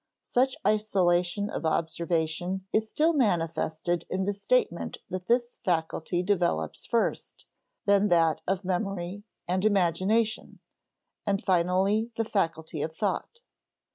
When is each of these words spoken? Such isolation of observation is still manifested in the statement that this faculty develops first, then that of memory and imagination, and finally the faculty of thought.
Such 0.23 0.55
isolation 0.65 1.47
of 1.51 1.63
observation 1.63 2.65
is 2.73 2.89
still 2.89 3.13
manifested 3.13 4.03
in 4.09 4.25
the 4.25 4.33
statement 4.33 4.97
that 5.11 5.27
this 5.27 5.57
faculty 5.63 6.23
develops 6.23 6.87
first, 6.87 7.45
then 7.85 8.07
that 8.07 8.41
of 8.47 8.65
memory 8.65 9.25
and 9.47 9.63
imagination, 9.63 10.57
and 11.27 11.43
finally 11.45 12.09
the 12.15 12.25
faculty 12.25 12.81
of 12.81 12.95
thought. 12.95 13.41